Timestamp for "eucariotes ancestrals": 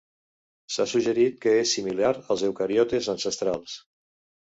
2.47-3.77